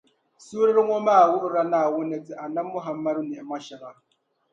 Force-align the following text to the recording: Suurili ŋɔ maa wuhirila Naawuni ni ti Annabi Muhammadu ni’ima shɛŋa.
Suurili 0.45 0.81
ŋɔ 0.87 0.97
maa 1.07 1.29
wuhirila 1.31 1.63
Naawuni 1.71 2.07
ni 2.09 2.17
ti 2.25 2.33
Annabi 2.43 2.69
Muhammadu 2.75 3.21
ni’ima 3.23 3.55
shɛŋa. 3.65 3.89